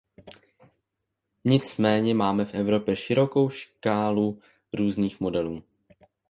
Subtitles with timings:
[1.45, 4.39] Nicméně máme v Evropě širokou škálu
[4.73, 5.63] různých modelů.